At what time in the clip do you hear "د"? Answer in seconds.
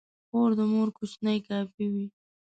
0.57-0.61